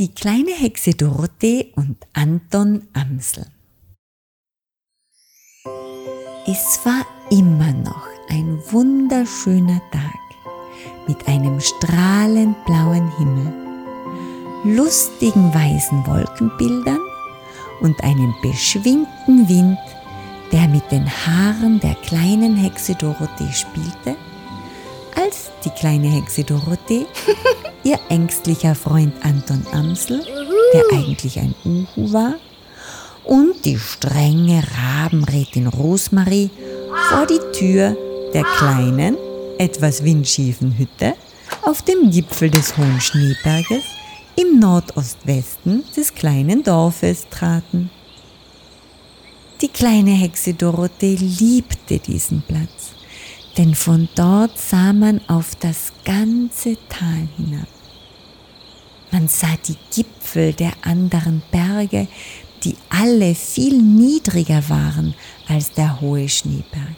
die 0.00 0.08
kleine 0.08 0.52
Hexe 0.52 0.94
Dorothee 0.94 1.74
und 1.76 1.98
Anton 2.14 2.88
Amsel. 2.94 3.44
Es 6.46 6.80
war 6.84 7.04
immer 7.30 7.70
noch 7.72 8.08
ein 8.30 8.58
wunderschöner 8.70 9.82
Tag 9.92 10.18
mit 11.06 11.28
einem 11.28 11.60
strahlend 11.60 12.56
blauen 12.64 13.12
Himmel, 13.18 14.74
lustigen 14.74 15.52
weißen 15.52 16.06
Wolkenbildern 16.06 17.00
und 17.82 18.02
einem 18.02 18.34
beschwingten 18.40 19.50
Wind, 19.50 19.78
der 20.50 20.66
mit 20.68 20.90
den 20.90 21.06
Haaren 21.10 21.78
der 21.78 21.94
kleinen 21.96 22.56
Hexe 22.56 22.94
Dorothee 22.94 23.52
spielte, 23.52 24.16
als 25.14 25.50
die 25.62 25.70
kleine 25.78 26.08
Hexe 26.08 26.42
Dorothee 26.42 27.04
ihr 27.84 27.98
ängstlicher 28.08 28.74
Freund 28.74 29.14
Anton 29.22 29.66
Amsel, 29.72 30.24
der 30.74 30.98
eigentlich 30.98 31.38
ein 31.38 31.54
Uhu 31.64 32.12
war, 32.12 32.34
und 33.24 33.64
die 33.64 33.78
strenge 33.78 34.62
Rabenrätin 34.76 35.66
Rosmarie 35.66 36.50
vor 37.08 37.26
die 37.26 37.40
Tür 37.58 37.96
der 38.32 38.44
kleinen, 38.44 39.16
etwas 39.58 40.04
windschiefen 40.04 40.76
Hütte 40.78 41.14
auf 41.62 41.82
dem 41.82 42.10
Gipfel 42.10 42.50
des 42.50 42.76
hohen 42.76 43.00
Schneeberges 43.00 43.84
im 44.36 44.58
Nordostwesten 44.58 45.84
des 45.96 46.14
kleinen 46.14 46.62
Dorfes 46.62 47.26
traten. 47.30 47.90
Die 49.60 49.68
kleine 49.68 50.12
Hexe 50.12 50.54
Dorothee 50.54 51.16
liebte 51.16 51.98
diesen 51.98 52.42
Platz, 52.42 52.92
denn 53.58 53.74
von 53.74 54.08
dort 54.14 54.58
sah 54.58 54.92
man 54.92 55.20
auf 55.28 55.54
das 55.56 55.92
ganze 56.04 56.78
Tal 56.88 57.28
hinab. 57.36 57.68
Man 59.10 59.28
sah 59.28 59.56
die 59.66 59.76
Gipfel 59.94 60.52
der 60.52 60.72
anderen 60.82 61.42
Berge, 61.50 62.06
die 62.64 62.76
alle 62.88 63.34
viel 63.34 63.80
niedriger 63.80 64.68
waren 64.68 65.14
als 65.48 65.72
der 65.72 66.00
hohe 66.00 66.28
Schneeberg. 66.28 66.96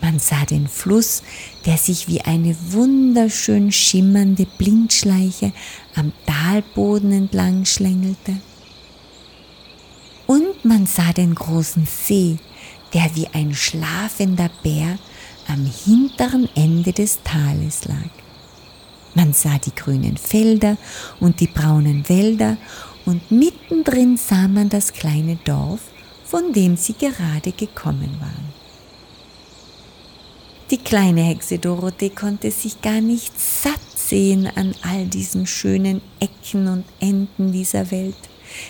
Man 0.00 0.18
sah 0.18 0.44
den 0.44 0.66
Fluss, 0.66 1.22
der 1.64 1.78
sich 1.78 2.08
wie 2.08 2.20
eine 2.20 2.56
wunderschön 2.72 3.70
schimmernde 3.70 4.46
Blindschleiche 4.58 5.52
am 5.94 6.12
Talboden 6.26 7.12
entlang 7.12 7.64
schlängelte. 7.64 8.36
Und 10.26 10.64
man 10.64 10.86
sah 10.86 11.12
den 11.12 11.34
großen 11.34 11.86
See, 11.86 12.38
der 12.92 13.14
wie 13.14 13.28
ein 13.28 13.54
schlafender 13.54 14.50
Bär 14.62 14.98
am 15.46 15.70
hinteren 15.84 16.48
Ende 16.54 16.92
des 16.92 17.20
Tales 17.22 17.84
lag. 17.84 18.21
Man 19.14 19.32
sah 19.32 19.58
die 19.58 19.74
grünen 19.74 20.16
Felder 20.16 20.76
und 21.20 21.40
die 21.40 21.46
braunen 21.46 22.08
Wälder 22.08 22.56
und 23.04 23.30
mittendrin 23.30 24.16
sah 24.16 24.48
man 24.48 24.68
das 24.68 24.92
kleine 24.92 25.36
Dorf, 25.44 25.80
von 26.24 26.52
dem 26.52 26.76
sie 26.76 26.94
gerade 26.94 27.52
gekommen 27.52 28.16
waren. 28.20 28.52
Die 30.70 30.78
kleine 30.78 31.22
Hexe 31.22 31.58
Dorothee 31.58 32.08
konnte 32.08 32.50
sich 32.50 32.80
gar 32.80 33.02
nicht 33.02 33.38
satt 33.38 33.80
sehen 33.94 34.46
an 34.46 34.74
all 34.82 35.06
diesen 35.06 35.46
schönen 35.46 36.00
Ecken 36.18 36.66
und 36.68 36.84
Enden 37.00 37.52
dieser 37.52 37.90
Welt, 37.90 38.16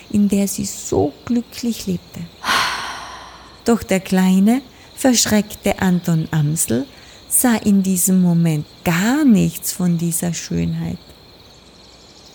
in 0.09 0.27
der 0.27 0.49
sie 0.49 0.65
so 0.65 1.13
glücklich 1.23 1.87
lebte. 1.87 2.19
Doch 3.63 3.83
der 3.83 4.01
kleine, 4.01 4.61
verschreckte 4.95 5.81
Anton 5.81 6.27
Amsel 6.31 6.85
sah 7.33 7.55
in 7.55 7.81
diesem 7.81 8.21
Moment 8.21 8.65
gar 8.83 9.25
nichts 9.25 9.73
von 9.73 9.97
dieser 9.97 10.33
Schönheit. 10.33 10.99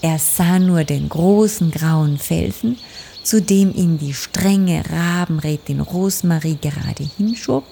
Er 0.03 0.19
sah 0.19 0.59
nur 0.59 0.85
den 0.85 1.09
großen 1.09 1.71
grauen 1.71 2.19
Felsen, 2.19 2.79
zu 3.23 3.41
dem 3.41 3.75
ihn 3.75 3.99
die 3.99 4.15
strenge 4.15 4.83
Rabenrätin 4.91 5.81
Rosmarie 5.81 6.59
gerade 6.61 7.09
hinschob 7.17 7.65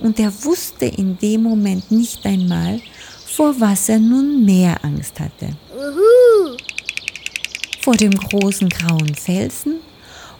und 0.00 0.18
er 0.18 0.32
wusste 0.44 0.86
in 0.86 1.18
dem 1.18 1.42
Moment 1.42 1.90
nicht 1.90 2.24
einmal, 2.26 2.80
vor 3.26 3.54
was 3.58 3.88
er 3.88 3.98
nun 3.98 4.44
mehr 4.44 4.84
Angst 4.84 5.18
hatte. 5.18 5.56
Uhu. 5.76 6.56
Vor 7.82 7.96
dem 7.96 8.12
großen 8.12 8.68
grauen 8.68 9.14
Felsen 9.14 9.80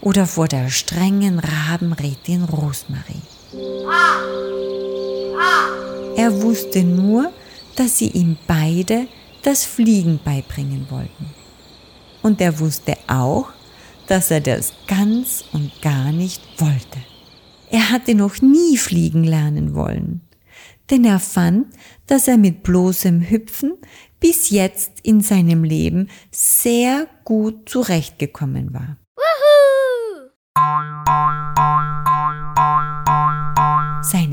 oder 0.00 0.26
vor 0.26 0.48
der 0.48 0.70
strengen 0.70 1.38
Rabenrätin 1.38 2.44
Rosmarie. 2.44 3.22
Er 6.16 6.42
wusste 6.42 6.84
nur, 6.84 7.32
dass 7.76 7.98
sie 7.98 8.08
ihm 8.08 8.36
beide 8.46 9.08
das 9.42 9.64
Fliegen 9.64 10.20
beibringen 10.24 10.86
wollten. 10.88 11.34
Und 12.22 12.40
er 12.40 12.60
wusste 12.60 12.96
auch, 13.08 13.48
dass 14.06 14.30
er 14.30 14.40
das 14.40 14.72
ganz 14.86 15.44
und 15.52 15.70
gar 15.82 16.12
nicht 16.12 16.40
wollte. 16.58 16.98
Er 17.70 17.90
hatte 17.90 18.14
noch 18.14 18.40
nie 18.40 18.76
fliegen 18.76 19.24
lernen 19.24 19.74
wollen, 19.74 20.20
denn 20.90 21.04
er 21.04 21.18
fand, 21.18 21.66
dass 22.06 22.28
er 22.28 22.36
mit 22.36 22.62
bloßem 22.62 23.28
Hüpfen 23.28 23.74
bis 24.20 24.50
jetzt 24.50 25.00
in 25.02 25.20
seinem 25.20 25.64
Leben 25.64 26.08
sehr 26.30 27.08
gut 27.24 27.68
zurechtgekommen 27.68 28.72
war. 28.72 28.98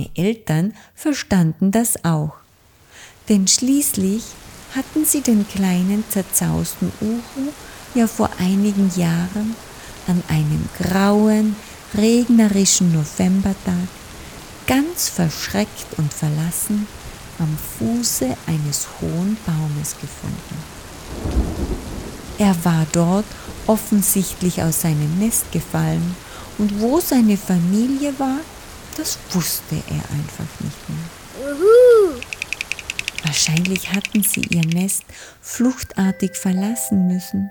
Seine 0.01 0.09
Eltern 0.15 0.73
verstanden 0.95 1.71
das 1.71 2.03
auch, 2.03 2.31
denn 3.29 3.47
schließlich 3.47 4.23
hatten 4.75 5.05
sie 5.05 5.21
den 5.21 5.47
kleinen 5.47 6.03
zerzausten 6.09 6.91
Uhu 7.01 7.51
ja 7.93 8.07
vor 8.07 8.29
einigen 8.39 8.91
Jahren 8.95 9.55
an 10.07 10.23
einem 10.27 10.67
grauen, 10.79 11.55
regnerischen 11.93 12.93
Novembertag 12.93 13.87
ganz 14.65 15.09
verschreckt 15.09 15.97
und 15.97 16.11
verlassen 16.11 16.87
am 17.37 17.57
Fuße 17.77 18.25
eines 18.47 18.87
hohen 19.01 19.37
Baumes 19.45 19.95
gefunden. 19.99 20.57
Er 22.39 22.55
war 22.63 22.87
dort 22.91 23.25
offensichtlich 23.67 24.63
aus 24.63 24.81
seinem 24.81 25.19
Nest 25.19 25.51
gefallen 25.51 26.15
und 26.57 26.79
wo 26.81 26.99
seine 26.99 27.37
Familie 27.37 28.17
war, 28.17 28.39
das 29.01 29.17
wusste 29.31 29.75
er 29.87 30.03
einfach 30.15 30.45
nicht 30.59 30.89
mehr. 30.89 31.53
Uhu. 31.53 32.21
Wahrscheinlich 33.23 33.91
hatten 33.91 34.21
sie 34.21 34.41
ihr 34.51 34.63
Nest 34.63 35.03
fluchtartig 35.41 36.35
verlassen 36.35 37.07
müssen. 37.07 37.49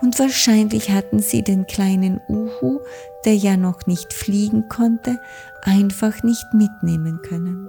Und 0.00 0.18
wahrscheinlich 0.18 0.90
hatten 0.90 1.18
sie 1.20 1.42
den 1.42 1.66
kleinen 1.66 2.22
Uhu, 2.28 2.80
der 3.26 3.36
ja 3.36 3.58
noch 3.58 3.86
nicht 3.86 4.14
fliegen 4.14 4.68
konnte, 4.70 5.20
einfach 5.62 6.22
nicht 6.22 6.46
mitnehmen 6.54 7.20
können. 7.20 7.68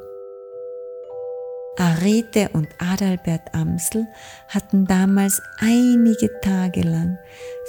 Arete 1.78 2.50
und 2.54 2.70
Adalbert 2.80 3.54
Amsel 3.54 4.08
hatten 4.48 4.86
damals 4.86 5.42
einige 5.60 6.40
Tage 6.40 6.84
lang 6.84 7.20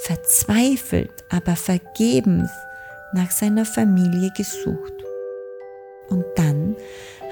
verzweifelt, 0.03 1.11
aber 1.29 1.57
vergebens 1.57 2.49
nach 3.13 3.31
seiner 3.31 3.65
Familie 3.65 4.31
gesucht. 4.31 4.98
Und 6.09 6.25
dann 6.35 6.75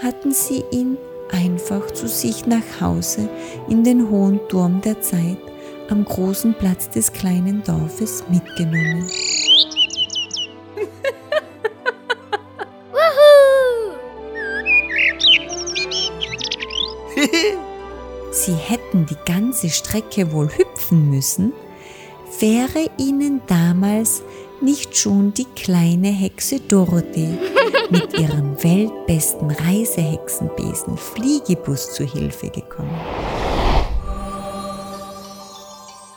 hatten 0.01 0.31
sie 0.31 0.63
ihn 0.71 0.97
einfach 1.31 1.91
zu 1.91 2.07
sich 2.07 2.45
nach 2.45 2.81
Hause 2.81 3.29
in 3.69 3.83
den 3.83 4.09
hohen 4.09 4.39
Turm 4.49 4.81
der 4.81 5.01
Zeit 5.01 5.37
am 5.89 6.05
großen 6.05 6.53
Platz 6.53 6.89
des 6.89 7.11
kleinen 7.11 7.63
Dorfes 7.63 8.23
mitgenommen. 8.29 9.07
Sie 18.31 18.53
hätten 18.53 19.05
die 19.07 19.17
ganze 19.25 19.69
Strecke 19.69 20.31
wohl 20.31 20.49
hüpfen 20.49 21.09
müssen, 21.09 21.51
wäre 22.39 22.89
ihnen 22.97 23.41
damals 23.47 24.21
nicht 24.61 24.95
schon 24.95 25.33
die 25.33 25.47
kleine 25.55 26.09
Hexe 26.09 26.59
Dorothee 26.59 27.37
mit 27.89 28.17
ihrem 28.17 28.61
weltbesten 28.63 29.51
Reisehexenbesen 29.51 30.97
Fliegebus 30.97 31.93
zu 31.93 32.03
Hilfe 32.03 32.49
gekommen. 32.49 32.99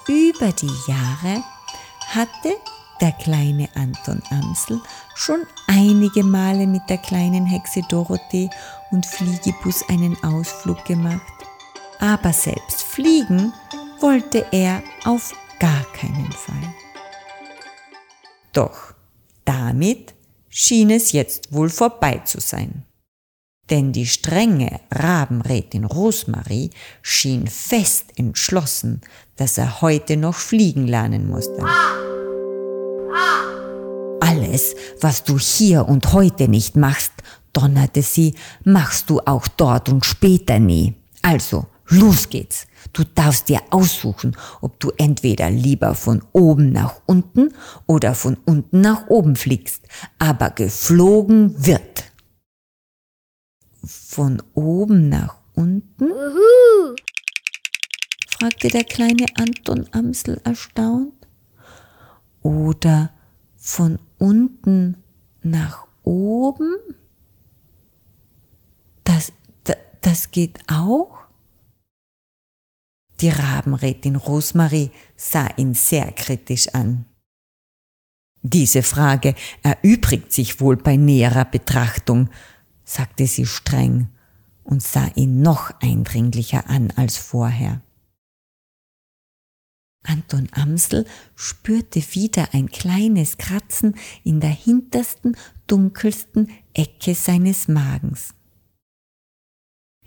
Über 0.08 0.52
die 0.52 0.72
Jahre 0.86 1.42
hatte 2.08 2.56
der 3.00 3.12
kleine 3.12 3.68
Anton 3.74 4.22
Amsel 4.30 4.80
schon 5.14 5.46
einige 5.66 6.22
Male 6.22 6.66
mit 6.66 6.82
der 6.88 6.98
kleinen 6.98 7.46
Hexe 7.46 7.82
Dorothee 7.88 8.50
und 8.90 9.06
Fliegebus 9.06 9.88
einen 9.88 10.16
Ausflug 10.22 10.84
gemacht. 10.84 11.20
Aber 11.98 12.32
selbst 12.32 12.82
fliegen 12.82 13.52
wollte 14.00 14.46
er 14.52 14.82
auf 15.04 15.32
gar 15.58 15.84
keinen 15.92 16.32
Fall. 16.32 16.74
Doch 18.52 18.94
damit 19.44 20.14
schien 20.50 20.90
es 20.90 21.12
jetzt 21.12 21.52
wohl 21.52 21.70
vorbei 21.70 22.18
zu 22.26 22.40
sein. 22.40 22.84
denn 23.70 23.92
die 23.92 24.06
strenge 24.06 24.80
Rabenrätin 24.90 25.84
Rosmarie 25.84 26.70
schien 27.02 27.46
fest 27.46 28.06
entschlossen, 28.16 29.00
dass 29.36 29.58
er 29.58 29.80
heute 29.80 30.16
noch 30.16 30.34
fliegen 30.34 30.86
lernen 30.86 31.28
musste. 31.28 31.64
Alles, 34.20 34.74
was 35.00 35.24
du 35.24 35.38
hier 35.38 35.88
und 35.88 36.12
heute 36.12 36.48
nicht 36.48 36.76
machst, 36.76 37.12
donnerte 37.52 38.02
sie, 38.02 38.34
machst 38.64 39.08
du 39.08 39.20
auch 39.20 39.48
dort 39.48 39.88
und 39.88 40.04
später 40.04 40.58
nie. 40.58 40.94
Also, 41.22 41.66
los 41.88 42.28
geht's. 42.28 42.66
Du 42.92 43.04
darfst 43.04 43.48
dir 43.48 43.60
aussuchen, 43.70 44.36
ob 44.60 44.80
du 44.80 44.90
entweder 44.96 45.50
lieber 45.50 45.94
von 45.94 46.22
oben 46.32 46.72
nach 46.72 47.00
unten 47.06 47.52
oder 47.86 48.14
von 48.14 48.36
unten 48.44 48.80
nach 48.80 49.08
oben 49.08 49.36
fliegst, 49.36 49.82
aber 50.18 50.50
geflogen 50.50 51.66
wird 51.66 52.10
von 53.86 54.42
oben 54.54 55.08
nach 55.08 55.36
unten? 55.54 56.04
Uhu. 56.04 56.96
fragte 58.28 58.68
der 58.68 58.84
kleine 58.84 59.26
Anton 59.36 59.88
Amsel 59.92 60.40
erstaunt. 60.44 61.14
Oder 62.42 63.10
von 63.56 63.98
unten 64.18 65.02
nach 65.42 65.86
oben? 66.02 66.74
Das, 69.04 69.32
das, 69.64 69.76
das 70.00 70.30
geht 70.30 70.58
auch? 70.70 71.18
Die 73.20 73.28
Rabenrätin 73.28 74.16
Rosmarie 74.16 74.90
sah 75.16 75.48
ihn 75.56 75.74
sehr 75.74 76.10
kritisch 76.12 76.68
an. 76.68 77.04
Diese 78.42 78.82
Frage 78.82 79.34
erübrigt 79.62 80.32
sich 80.32 80.60
wohl 80.60 80.76
bei 80.76 80.96
näherer 80.96 81.44
Betrachtung, 81.44 82.30
sagte 82.84 83.26
sie 83.26 83.44
streng 83.44 84.08
und 84.64 84.82
sah 84.82 85.10
ihn 85.14 85.42
noch 85.42 85.70
eindringlicher 85.80 86.70
an 86.70 86.90
als 86.96 87.18
vorher. 87.18 87.82
Anton 90.02 90.48
Amsel 90.52 91.04
spürte 91.34 92.00
wieder 92.14 92.54
ein 92.54 92.70
kleines 92.70 93.36
Kratzen 93.36 93.96
in 94.24 94.40
der 94.40 94.50
hintersten, 94.50 95.36
dunkelsten 95.66 96.50
Ecke 96.72 97.14
seines 97.14 97.68
Magens. 97.68 98.34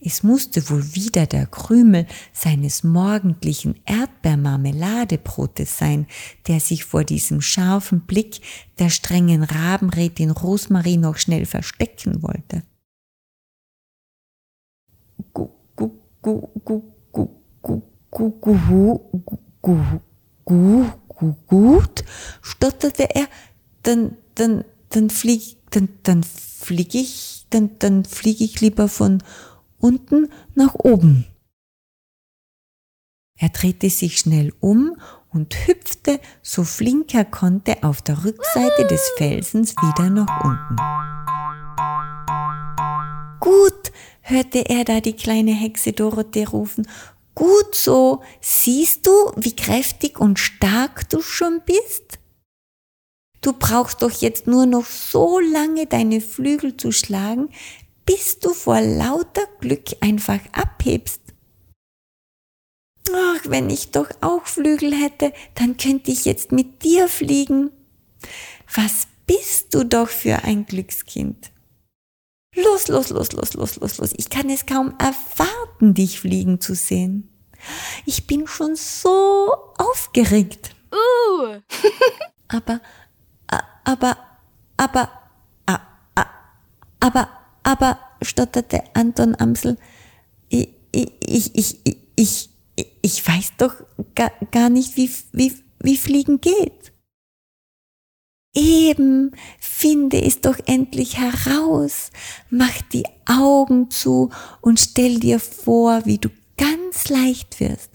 Es 0.06 0.22
musste 0.22 0.70
wohl 0.70 0.96
wieder 0.96 1.26
der 1.28 1.46
Krümel 1.46 2.06
seines 2.34 2.84
morgendlichen 2.84 3.80
Erdbeermarmeladebrotes 3.86 5.78
sein, 5.78 6.08
der 6.48 6.60
sich 6.60 6.84
vor 6.84 7.06
diesem 7.06 7.40
scharfen 7.40 8.02
Blick 8.02 8.42
der 8.80 8.90
strengen 8.90 9.44
Rabenrätin 9.44 10.32
Rosmarie 10.32 10.98
noch 10.98 11.18
schnell 11.18 11.46
verstecken 11.46 12.22
wollte. 12.22 12.64
gut, 21.48 22.04
stotterte 22.42 23.16
er, 23.16 23.28
dann, 23.84 24.18
dann, 24.36 24.66
dann 24.90 25.10
flieg, 25.10 25.58
dann, 25.72 25.88
dann 26.04 26.24
flieg 26.24 26.94
ich, 26.94 27.46
dann, 27.50 27.72
dann 27.80 28.04
flieg 28.06 28.42
ich 28.42 28.60
lieber 28.60 28.90
von 28.90 29.24
unten 29.84 30.30
nach 30.56 30.76
oben. 30.76 31.26
Er 33.38 33.50
drehte 33.50 33.90
sich 33.90 34.20
schnell 34.20 34.54
um 34.62 34.96
und 35.30 35.68
hüpfte, 35.68 36.20
so 36.42 36.64
flink 36.64 37.14
er 37.14 37.26
konnte, 37.26 37.84
auf 37.84 38.02
der 38.02 38.24
Rückseite 38.24 38.88
des 38.88 39.12
Felsens 39.18 39.76
wieder 39.76 40.10
nach 40.10 40.44
unten. 40.44 40.76
Gut, 43.42 43.92
hörte 44.22 44.70
er 44.70 44.86
da 44.86 45.02
die 45.02 45.16
kleine 45.16 45.52
Hexe 45.52 45.92
Dorothee 45.92 46.46
rufen. 46.46 46.88
Gut 47.36 47.76
so, 47.76 48.22
siehst 48.40 49.06
du, 49.06 49.12
wie 49.36 49.56
kräftig 49.56 50.20
und 50.20 50.40
stark 50.40 51.10
du 51.10 51.22
schon 51.22 51.62
bist? 51.66 52.20
Du 53.42 53.52
brauchst 53.52 54.02
doch 54.02 54.12
jetzt 54.22 54.48
nur 54.48 54.66
noch 54.66 54.86
so 54.86 55.40
lange 55.40 55.86
deine 55.88 56.22
Flügel 56.22 56.78
zu 56.78 56.94
schlagen, 56.94 57.50
bis 58.06 58.40
du 58.40 58.54
vor 58.54 58.82
lauter 58.82 59.48
Glück 59.60 59.86
einfach 60.02 60.40
abhebst. 60.52 61.22
Ach, 63.12 63.42
wenn 63.46 63.70
ich 63.70 63.92
doch 63.92 64.10
auch 64.22 64.46
Flügel 64.46 64.94
hätte, 64.94 65.34
dann 65.56 65.78
könnte 65.78 66.12
ich 66.12 66.26
jetzt 66.26 66.52
mit 66.52 66.84
dir 66.84 67.10
fliegen. 67.10 67.72
Was 68.74 69.08
bist 69.26 69.74
du 69.74 69.84
doch 69.84 70.10
für 70.10 70.44
ein 70.44 70.66
Glückskind? 70.66 71.52
Los, 72.56 72.88
los, 72.88 73.10
los, 73.10 73.32
los, 73.34 73.54
los, 73.54 73.76
los, 73.78 73.98
los. 73.98 74.14
Ich 74.16 74.30
kann 74.30 74.50
es 74.50 74.66
kaum 74.66 74.94
erwarten, 75.00 75.94
dich 75.94 76.20
fliegen 76.20 76.62
zu 76.62 76.76
sehen. 76.76 77.30
Ich 78.06 78.28
bin 78.28 78.48
schon 78.48 78.76
so 78.76 79.54
aufgeregt. 79.78 80.76
Uh. 80.92 81.60
aber, 82.48 82.82
aber, 83.86 84.18
aber, 84.78 85.10
aber, 85.66 86.28
aber, 87.00 87.30
stotterte 88.22 88.84
Anton 88.94 89.36
Amsel, 89.38 89.78
ich, 90.50 90.70
ich, 90.92 91.56
ich, 91.56 91.80
ich, 91.86 92.00
ich, 92.16 92.50
ich 93.02 93.28
weiß 93.28 93.54
doch 93.58 93.76
gar, 94.16 94.32
gar 94.52 94.70
nicht, 94.70 94.98
wie, 94.98 95.10
wie, 95.32 95.54
wie 95.80 95.98
Fliegen 95.98 96.42
geht. 96.42 96.94
Eben, 98.56 99.32
finde 99.60 100.22
es 100.22 100.42
doch 100.42 100.60
endlich 100.68 101.18
heraus, 101.18 102.12
mach 102.52 102.82
die 102.94 103.06
Augen 103.26 103.90
zu 103.90 104.30
und 104.62 104.80
stell 104.80 105.20
dir 105.20 105.40
vor, 105.40 106.06
wie 106.06 106.20
du 106.20 106.30
ganz 106.56 107.10
leicht 107.10 107.60
wirst 107.60 107.90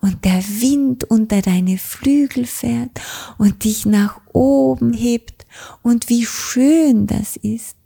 und 0.00 0.24
der 0.24 0.40
Wind 0.60 1.02
unter 1.04 1.42
deine 1.42 1.78
Flügel 1.78 2.46
fährt 2.46 3.00
und 3.38 3.64
dich 3.64 3.86
nach 3.86 4.20
oben 4.32 4.92
hebt 4.92 5.46
und 5.82 6.08
wie 6.08 6.24
schön 6.24 7.08
das 7.08 7.36
ist. 7.36 7.76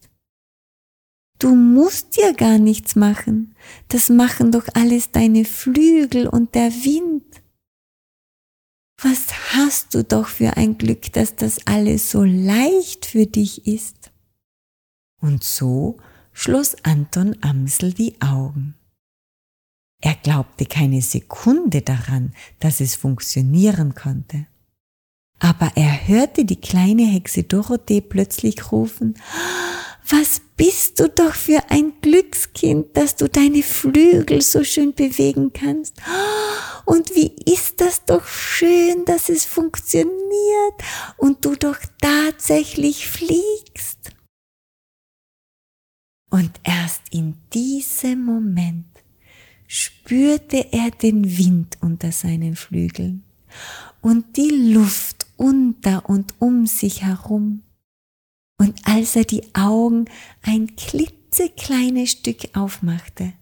Du 1.38 1.54
musst 1.54 2.16
dir 2.16 2.34
gar 2.34 2.58
nichts 2.58 2.96
machen, 2.96 3.54
das 3.88 4.08
machen 4.08 4.50
doch 4.50 4.66
alles 4.74 5.12
deine 5.12 5.44
Flügel 5.44 6.26
und 6.26 6.54
der 6.54 6.70
Wind. 6.72 7.42
Was 9.00 9.52
hast 9.54 9.94
du 9.94 10.02
doch 10.02 10.26
für 10.26 10.56
ein 10.56 10.76
Glück, 10.76 11.12
dass 11.12 11.36
das 11.36 11.64
alles 11.66 12.10
so 12.10 12.24
leicht 12.24 13.06
für 13.06 13.26
dich 13.26 13.66
ist. 13.66 14.10
Und 15.20 15.44
so 15.44 15.98
schloss 16.32 16.76
Anton 16.82 17.36
Amsel 17.40 17.92
die 17.92 18.20
Augen. 18.20 18.74
Er 20.00 20.14
glaubte 20.14 20.66
keine 20.66 21.02
Sekunde 21.02 21.82
daran, 21.82 22.34
dass 22.58 22.80
es 22.80 22.96
funktionieren 22.96 23.94
konnte. 23.94 24.46
Aber 25.40 25.72
er 25.76 26.08
hörte 26.08 26.44
die 26.44 26.60
kleine 26.60 27.04
Hexe 27.04 27.44
Dorothee 27.44 28.00
plötzlich 28.00 28.72
rufen, 28.72 29.14
was 30.10 30.40
bist 30.56 31.00
du 31.00 31.08
doch 31.08 31.34
für 31.34 31.70
ein 31.70 31.92
Glückskind, 32.00 32.96
dass 32.96 33.16
du 33.16 33.28
deine 33.28 33.62
Flügel 33.62 34.42
so 34.42 34.64
schön 34.64 34.94
bewegen 34.94 35.52
kannst. 35.52 35.96
Und 36.84 37.14
wie 37.14 37.32
ist 37.44 37.80
das 37.80 38.04
doch 38.04 38.26
schön, 38.26 39.04
dass 39.04 39.28
es 39.28 39.44
funktioniert 39.44 40.14
und 41.18 41.44
du 41.44 41.54
doch 41.54 41.78
tatsächlich 42.00 43.06
fliegst. 43.06 44.12
Und 46.30 46.52
erst 46.64 47.02
in 47.10 47.36
diesem 47.52 48.24
Moment 48.24 48.86
spürte 49.66 50.72
er 50.72 50.90
den 50.90 51.38
Wind 51.38 51.78
unter 51.80 52.12
seinen 52.12 52.56
Flügeln 52.56 53.24
und 54.00 54.36
die 54.36 54.72
Luft 54.72 55.26
unter 55.36 56.08
und 56.08 56.34
um 56.38 56.66
sich 56.66 57.02
herum 57.02 57.62
und 58.58 58.80
als 58.84 59.16
er 59.16 59.24
die 59.24 59.54
Augen 59.54 60.06
ein 60.42 60.74
klitzekleines 60.76 62.10
Stück 62.10 62.56
aufmachte, 62.56 63.32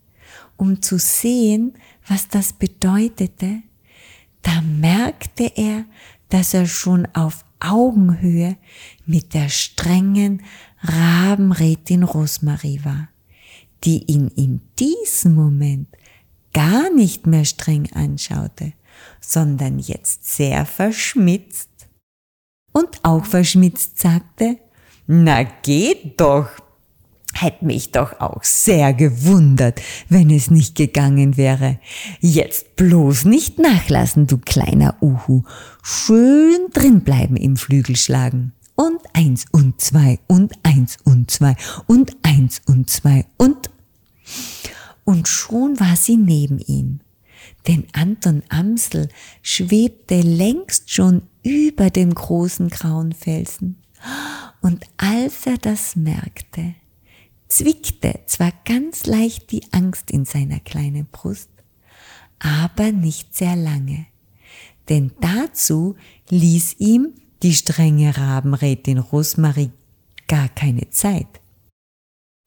um 0.56 0.82
zu 0.82 0.98
sehen, 0.98 1.74
was 2.06 2.28
das 2.28 2.52
bedeutete, 2.52 3.62
da 4.42 4.60
merkte 4.60 5.50
er, 5.56 5.84
dass 6.28 6.54
er 6.54 6.66
schon 6.66 7.06
auf 7.14 7.44
Augenhöhe 7.60 8.56
mit 9.06 9.34
der 9.34 9.48
strengen 9.48 10.42
Rabenrätin 10.82 12.02
Rosmarie 12.02 12.84
war, 12.84 13.08
die 13.84 14.04
ihn 14.04 14.28
in 14.28 14.60
diesem 14.78 15.34
Moment 15.34 15.88
gar 16.52 16.92
nicht 16.94 17.26
mehr 17.26 17.44
streng 17.44 17.90
anschaute, 17.92 18.72
sondern 19.20 19.78
jetzt 19.78 20.24
sehr 20.24 20.66
verschmitzt 20.66 21.88
und 22.72 23.04
auch 23.04 23.24
verschmitzt 23.24 23.98
sagte, 23.98 24.58
na 25.06 25.44
geht 25.44 26.20
doch. 26.20 26.48
Hätte 27.32 27.66
mich 27.66 27.92
doch 27.92 28.18
auch 28.20 28.42
sehr 28.44 28.94
gewundert, 28.94 29.82
wenn 30.08 30.30
es 30.30 30.50
nicht 30.50 30.74
gegangen 30.74 31.36
wäre. 31.36 31.78
Jetzt 32.20 32.76
bloß 32.76 33.26
nicht 33.26 33.58
nachlassen, 33.58 34.26
du 34.26 34.38
kleiner 34.38 34.96
Uhu. 35.02 35.42
Schön 35.82 36.68
drinbleiben 36.72 37.36
im 37.36 37.56
Flügelschlagen. 37.56 38.52
Und 38.74 39.00
eins 39.12 39.44
und 39.52 39.80
zwei 39.80 40.18
und 40.26 40.54
eins 40.62 40.96
und 41.04 41.30
zwei 41.30 41.56
und 41.86 42.16
eins 42.22 42.62
und 42.66 42.88
zwei 42.88 43.26
und 43.36 43.70
Und 45.04 45.28
schon 45.28 45.78
war 45.78 45.96
sie 45.96 46.16
neben 46.16 46.58
ihm. 46.58 47.00
Denn 47.68 47.84
Anton 47.92 48.42
Amsel 48.48 49.08
schwebte 49.42 50.20
längst 50.20 50.90
schon 50.90 51.22
über 51.42 51.90
dem 51.90 52.14
großen 52.14 52.68
grauen 52.68 53.12
Felsen. 53.12 53.76
Und 54.66 54.84
als 54.96 55.46
er 55.46 55.58
das 55.58 55.94
merkte, 55.94 56.74
zwickte 57.46 58.18
zwar 58.26 58.50
ganz 58.64 59.06
leicht 59.06 59.52
die 59.52 59.62
Angst 59.70 60.10
in 60.10 60.24
seiner 60.24 60.58
kleinen 60.58 61.06
Brust, 61.06 61.50
aber 62.40 62.90
nicht 62.90 63.32
sehr 63.32 63.54
lange. 63.54 64.06
Denn 64.88 65.12
dazu 65.20 65.94
ließ 66.30 66.80
ihm 66.80 67.14
die 67.44 67.54
strenge 67.54 68.18
Rabenrätin 68.18 68.98
Rosmarie 68.98 69.70
gar 70.26 70.48
keine 70.48 70.90
Zeit. 70.90 71.28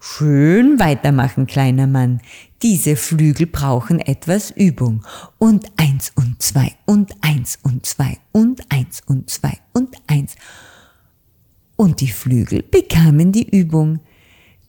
Schön 0.01 0.77
weitermachen, 0.77 1.47
kleiner 1.47 1.87
Mann. 1.87 2.19
Diese 2.63 2.97
Flügel 2.97 3.47
brauchen 3.47 4.01
etwas 4.01 4.51
Übung. 4.51 5.05
Und 5.37 5.71
eins 5.77 6.11
und 6.15 6.41
zwei 6.41 6.73
und 6.85 7.15
eins 7.21 7.59
und 7.63 7.85
zwei 7.85 8.17
und 8.33 8.69
eins 8.69 9.03
und 9.07 9.29
zwei 9.29 9.57
und 9.71 9.95
eins. 10.07 10.33
Und 10.33 10.78
die 11.87 12.09
Flügel 12.09 12.63
bekamen 12.63 13.31
die 13.31 13.49
Übung. 13.49 13.99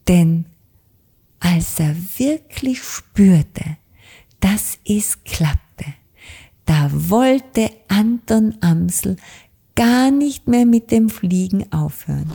Denn 0.08 0.46
als 1.40 1.80
er 1.80 1.96
wirklich 2.16 2.82
spürte, 2.82 3.76
dass 4.40 4.78
es 4.86 5.22
klappte, 5.24 5.86
da 6.64 6.90
wollte 6.92 7.70
Anton 7.88 8.54
Amsel 8.60 9.16
gar 9.74 10.10
nicht 10.10 10.46
mehr 10.46 10.66
mit 10.66 10.90
dem 10.90 11.08
Fliegen 11.08 11.70
aufhören. 11.72 12.30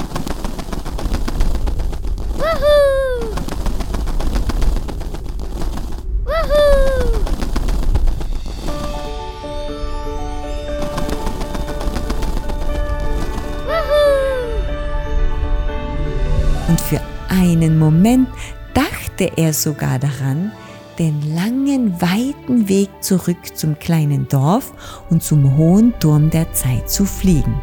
Einen 17.35 17.77
Moment 17.77 18.29
dachte 18.73 19.31
er 19.37 19.53
sogar 19.53 19.99
daran, 19.99 20.51
den 20.97 21.35
langen, 21.35 21.99
weiten 22.01 22.69
Weg 22.69 22.89
zurück 23.01 23.55
zum 23.55 23.77
kleinen 23.77 24.27
Dorf 24.27 25.03
und 25.09 25.21
zum 25.21 25.57
hohen 25.57 25.93
Turm 25.99 26.29
der 26.29 26.51
Zeit 26.53 26.89
zu 26.89 27.05
fliegen. 27.05 27.59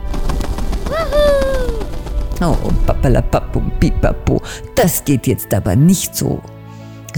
Oh, 2.41 2.57
papalapapum, 2.87 3.71
pipapo, 3.79 4.43
das 4.75 5.05
geht 5.05 5.27
jetzt 5.27 5.55
aber 5.55 5.77
nicht 5.77 6.15
so, 6.15 6.43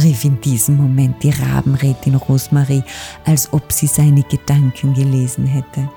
rief 0.03 0.25
in 0.25 0.41
diesem 0.41 0.77
Moment 0.77 1.23
die 1.23 1.31
Rabenrätin 1.31 2.15
Rosmarie, 2.15 2.85
als 3.25 3.53
ob 3.53 3.73
sie 3.73 3.87
seine 3.87 4.23
Gedanken 4.23 4.93
gelesen 4.93 5.47
hätte. 5.47 5.89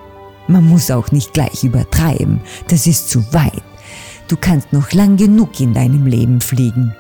Man 0.48 0.66
muss 0.66 0.90
auch 0.90 1.12
nicht 1.12 1.34
gleich 1.34 1.64
übertreiben, 1.66 2.40
das 2.70 2.88
ist 2.88 3.10
zu 3.10 3.22
weit. 3.34 3.67
Du 4.28 4.36
kannst 4.36 4.74
noch 4.74 4.92
lang 4.92 5.16
genug 5.16 5.60
in 5.62 5.74
deinem 5.74 6.06
Leben 6.06 6.42
fliegen. 6.42 6.94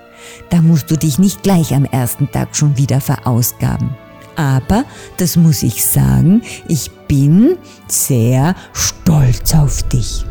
Da 0.50 0.62
musst 0.62 0.90
du 0.90 0.98
dich 0.98 1.20
nicht 1.20 1.44
gleich 1.44 1.74
am 1.74 1.84
ersten 1.86 2.32
Tag 2.32 2.56
schon 2.56 2.78
wieder 2.78 3.02
verausgaben. 3.02 3.90
Aber, 4.38 4.86
das 5.18 5.36
muss 5.36 5.64
ich 5.64 5.86
sagen, 5.86 6.42
ich 6.68 6.92
bin 7.08 7.58
sehr 7.88 8.56
stolz 8.72 9.54
auf 9.56 9.84
dich. 9.84 10.26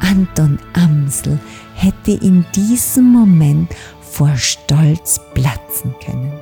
Anton 0.00 0.58
Amsel 0.72 1.38
hätte 1.74 2.12
in 2.12 2.46
diesem 2.54 3.12
Moment 3.12 3.74
vor 4.00 4.34
Stolz 4.36 5.20
platzen 5.34 5.94
können. 6.04 6.32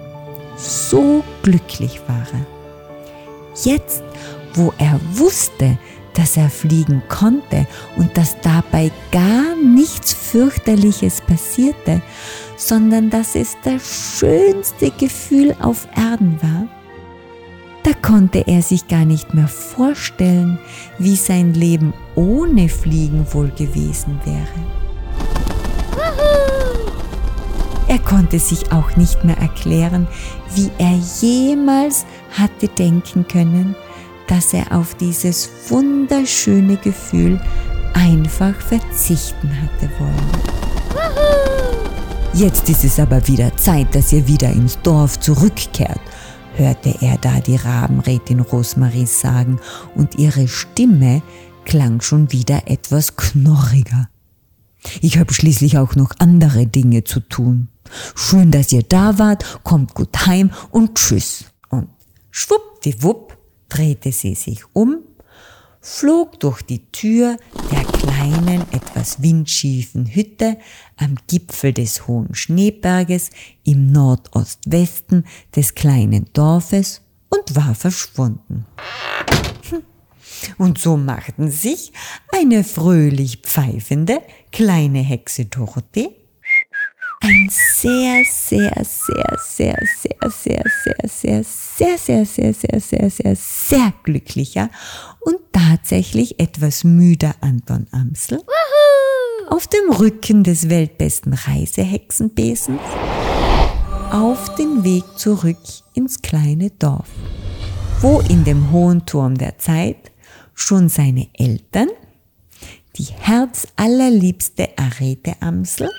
So 0.56 1.24
glücklich 1.42 2.00
war 2.06 2.26
er. 2.32 2.55
Jetzt, 3.64 4.02
wo 4.54 4.72
er 4.78 5.00
wusste, 5.12 5.78
dass 6.14 6.36
er 6.36 6.48
fliegen 6.48 7.02
konnte 7.08 7.66
und 7.96 8.16
dass 8.16 8.40
dabei 8.40 8.90
gar 9.12 9.54
nichts 9.56 10.14
fürchterliches 10.14 11.20
passierte, 11.20 12.00
sondern 12.56 13.10
dass 13.10 13.34
es 13.34 13.56
das 13.62 14.18
schönste 14.18 14.90
Gefühl 14.90 15.54
auf 15.60 15.86
Erden 15.94 16.38
war, 16.40 16.68
da 17.82 17.92
konnte 18.02 18.44
er 18.48 18.62
sich 18.62 18.88
gar 18.88 19.04
nicht 19.04 19.32
mehr 19.34 19.46
vorstellen, 19.46 20.58
wie 20.98 21.14
sein 21.14 21.54
Leben 21.54 21.94
ohne 22.16 22.68
Fliegen 22.68 23.26
wohl 23.32 23.50
gewesen 23.50 24.18
wäre. 24.24 24.76
Er 27.88 28.00
konnte 28.00 28.40
sich 28.40 28.72
auch 28.72 28.96
nicht 28.96 29.24
mehr 29.24 29.38
erklären, 29.38 30.08
wie 30.56 30.70
er 30.78 30.98
jemals 31.20 32.04
hatte 32.38 32.68
denken 32.68 33.26
können, 33.28 33.74
dass 34.28 34.52
er 34.52 34.72
auf 34.76 34.94
dieses 34.94 35.48
wunderschöne 35.68 36.76
Gefühl 36.76 37.40
einfach 37.94 38.54
verzichten 38.54 39.50
hatte 39.62 39.90
wollen. 39.98 40.30
Jetzt 42.34 42.68
ist 42.68 42.84
es 42.84 43.00
aber 43.00 43.26
wieder 43.28 43.56
Zeit, 43.56 43.94
dass 43.94 44.12
ihr 44.12 44.26
wieder 44.26 44.50
ins 44.50 44.78
Dorf 44.82 45.18
zurückkehrt 45.20 46.00
hörte 46.56 46.94
er 47.00 47.18
da 47.18 47.40
die 47.40 47.56
Rabenrätin 47.56 48.40
Rosmarie 48.40 49.06
sagen, 49.06 49.60
und 49.94 50.16
ihre 50.16 50.48
Stimme 50.48 51.22
klang 51.64 52.00
schon 52.00 52.32
wieder 52.32 52.62
etwas 52.66 53.16
knorriger. 53.16 54.08
Ich 55.00 55.18
habe 55.18 55.34
schließlich 55.34 55.78
auch 55.78 55.96
noch 55.96 56.12
andere 56.18 56.66
Dinge 56.66 57.04
zu 57.04 57.20
tun. 57.20 57.68
Schön, 58.14 58.50
dass 58.50 58.72
ihr 58.72 58.82
da 58.82 59.18
wart, 59.18 59.60
kommt 59.64 59.94
gut 59.94 60.26
heim 60.26 60.50
und 60.70 60.96
tschüss. 60.96 61.46
Schwuppdiwupp 62.38 63.38
drehte 63.70 64.12
sie 64.12 64.34
sich 64.34 64.62
um 64.74 64.98
flog 65.80 66.38
durch 66.38 66.60
die 66.60 66.84
Tür 66.92 67.38
der 67.70 67.82
kleinen, 67.82 68.60
etwas 68.72 69.22
windschiefen 69.22 70.04
Hütte 70.04 70.58
am 70.98 71.16
Gipfel 71.28 71.72
des 71.72 72.06
hohen 72.06 72.34
Schneeberges 72.34 73.30
im 73.64 73.90
Nordostwesten 73.90 75.24
des 75.56 75.74
kleinen 75.74 76.26
Dorfes 76.34 77.00
und 77.30 77.56
war 77.56 77.74
verschwunden. 77.74 78.66
Hm. 79.70 79.82
Und 80.58 80.78
so 80.78 80.98
machten 80.98 81.50
sich 81.50 81.90
eine 82.32 82.64
fröhlich 82.64 83.38
pfeifende 83.38 84.20
kleine 84.52 84.98
Hexe 84.98 85.46
Dorothee 85.46 86.14
ein 87.26 87.48
sehr, 87.50 88.22
sehr, 88.24 88.72
sehr, 88.84 89.36
sehr, 89.38 89.78
sehr, 89.84 90.30
sehr, 90.30 90.62
sehr, 91.08 91.42
sehr, 91.42 91.44
sehr, 91.44 91.96
sehr, 91.96 92.24
sehr, 92.24 92.54
sehr, 92.54 92.80
sehr, 92.80 93.10
sehr, 93.10 93.36
sehr 93.36 93.92
glücklicher 94.04 94.70
und 95.20 95.38
tatsächlich 95.52 96.38
etwas 96.38 96.84
müder 96.84 97.34
Anton 97.40 97.86
Amsel 97.90 98.42
auf 99.48 99.66
dem 99.66 99.90
Rücken 99.90 100.44
des 100.44 100.68
weltbesten 100.68 101.34
Reisehexenbesens 101.34 102.80
auf 104.12 104.54
den 104.54 104.84
Weg 104.84 105.04
zurück 105.16 105.58
ins 105.94 106.22
kleine 106.22 106.70
Dorf, 106.70 107.08
wo 108.00 108.20
in 108.20 108.44
dem 108.44 108.70
hohen 108.70 109.04
Turm 109.04 109.36
der 109.36 109.58
Zeit 109.58 110.12
schon 110.54 110.88
seine 110.88 111.28
Eltern, 111.34 111.88
die 112.96 113.04
herzallerliebste 113.04 114.68
Arete 114.76 115.34
Amsel, 115.40 115.90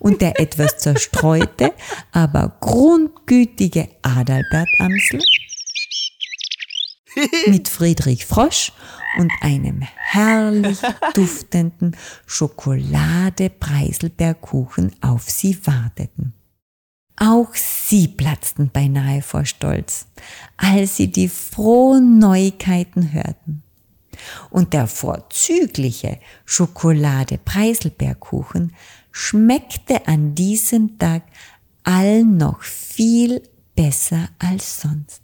und 0.00 0.20
der 0.20 0.40
etwas 0.40 0.78
zerstreute, 0.78 1.72
aber 2.10 2.56
grundgütige 2.58 3.88
Adalbert 4.02 4.68
Amsel 4.80 5.20
mit 7.46 7.68
Friedrich 7.68 8.26
Frosch 8.26 8.72
und 9.18 9.30
einem 9.40 9.82
herrlich 9.96 10.78
duftenden 11.14 11.96
Schokolade-Preiselbeerkuchen 12.26 14.96
auf 15.00 15.30
sie 15.30 15.64
warteten. 15.66 16.34
Auch 17.16 17.54
sie 17.54 18.06
platzten 18.08 18.70
beinahe 18.70 19.22
vor 19.22 19.44
Stolz, 19.44 20.08
als 20.56 20.96
sie 20.96 21.12
die 21.12 21.28
frohen 21.28 22.18
Neuigkeiten 22.18 23.12
hörten. 23.12 23.62
Und 24.50 24.72
der 24.72 24.86
vorzügliche 24.86 26.20
Schokolade-Preiselbeerkuchen 26.44 28.72
schmeckte 29.12 30.06
an 30.06 30.34
diesem 30.34 30.98
Tag 30.98 31.22
allen 31.84 32.36
noch 32.36 32.62
viel 32.62 33.42
besser 33.74 34.28
als 34.38 34.82
sonst. 34.82 35.22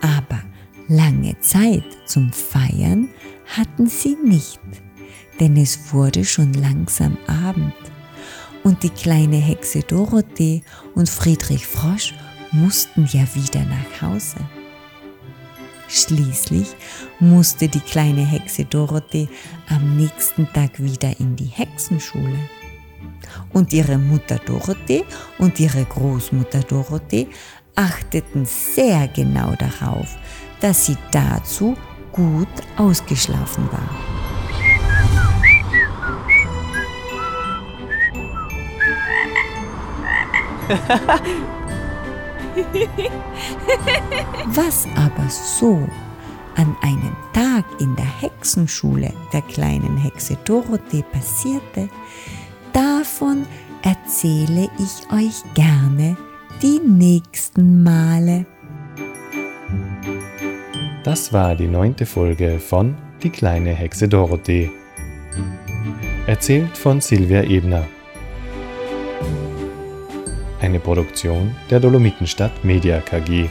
Aber 0.00 0.42
lange 0.88 1.38
Zeit 1.40 1.84
zum 2.06 2.32
Feiern 2.32 3.10
hatten 3.56 3.88
sie 3.88 4.16
nicht, 4.24 4.60
denn 5.38 5.56
es 5.56 5.92
wurde 5.92 6.24
schon 6.24 6.54
langsam 6.54 7.16
Abend 7.26 7.74
und 8.62 8.82
die 8.82 8.90
kleine 8.90 9.36
Hexe 9.36 9.80
Dorothee 9.80 10.62
und 10.94 11.08
Friedrich 11.08 11.66
Frosch 11.66 12.14
mussten 12.52 13.08
ja 13.12 13.22
wieder 13.34 13.64
nach 13.64 14.02
Hause. 14.02 14.36
Schließlich 15.92 16.68
musste 17.18 17.66
die 17.66 17.80
kleine 17.80 18.24
Hexe 18.24 18.64
Dorothee 18.64 19.28
am 19.68 19.96
nächsten 19.96 20.46
Tag 20.52 20.80
wieder 20.80 21.18
in 21.18 21.34
die 21.34 21.46
Hexenschule. 21.46 22.38
Und 23.52 23.72
ihre 23.72 23.98
Mutter 23.98 24.38
Dorothee 24.38 25.04
und 25.38 25.58
ihre 25.58 25.84
Großmutter 25.84 26.60
Dorothee 26.60 27.26
achteten 27.74 28.44
sehr 28.46 29.08
genau 29.08 29.56
darauf, 29.56 30.16
dass 30.60 30.86
sie 30.86 30.96
dazu 31.10 31.76
gut 32.12 32.46
ausgeschlafen 32.76 33.68
war. 33.72 33.90
Was 44.46 44.86
aber 44.96 45.28
so 45.28 45.86
an 46.56 46.76
einem 46.82 47.16
Tag 47.32 47.64
in 47.80 47.94
der 47.96 48.20
Hexenschule 48.20 49.12
der 49.32 49.42
kleinen 49.42 49.96
Hexe 49.96 50.36
Dorothee 50.44 51.04
passierte, 51.12 51.88
davon 52.72 53.46
erzähle 53.82 54.68
ich 54.78 55.12
euch 55.12 55.42
gerne 55.54 56.16
die 56.62 56.80
nächsten 56.80 57.82
Male. 57.82 58.46
Das 61.04 61.32
war 61.32 61.54
die 61.54 61.68
neunte 61.68 62.04
Folge 62.04 62.58
von 62.58 62.96
Die 63.22 63.30
kleine 63.30 63.72
Hexe 63.72 64.08
Dorothee. 64.08 64.70
Erzählt 66.26 66.76
von 66.76 67.00
Silvia 67.00 67.42
Ebner. 67.42 67.86
Eine 70.60 70.78
Produktion 70.78 71.56
der 71.70 71.80
Dolomitenstadt 71.80 72.64
Media 72.64 73.00
KG. 73.00 73.48